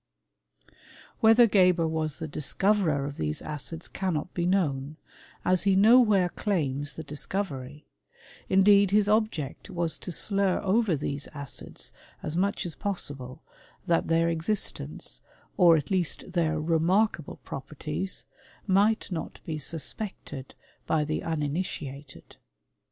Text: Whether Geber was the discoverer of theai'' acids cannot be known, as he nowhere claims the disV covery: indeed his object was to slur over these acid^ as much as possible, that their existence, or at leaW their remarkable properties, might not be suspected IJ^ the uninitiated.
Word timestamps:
Whether 1.19 1.45
Geber 1.45 1.87
was 1.87 2.17
the 2.17 2.27
discoverer 2.27 3.05
of 3.05 3.17
theai'' 3.17 3.43
acids 3.43 3.87
cannot 3.87 4.33
be 4.33 4.47
known, 4.47 4.97
as 5.45 5.61
he 5.61 5.75
nowhere 5.75 6.29
claims 6.29 6.95
the 6.95 7.03
disV 7.03 7.27
covery: 7.29 7.83
indeed 8.49 8.89
his 8.89 9.07
object 9.07 9.69
was 9.69 9.99
to 9.99 10.11
slur 10.11 10.59
over 10.63 10.95
these 10.95 11.27
acid^ 11.35 11.91
as 12.23 12.35
much 12.35 12.65
as 12.65 12.73
possible, 12.73 13.43
that 13.85 14.07
their 14.07 14.27
existence, 14.27 15.21
or 15.55 15.77
at 15.77 15.91
leaW 15.91 16.27
their 16.31 16.59
remarkable 16.59 17.37
properties, 17.43 18.25
might 18.65 19.07
not 19.11 19.39
be 19.45 19.59
suspected 19.59 20.55
IJ^ 20.89 21.05
the 21.05 21.21
uninitiated. 21.23 22.37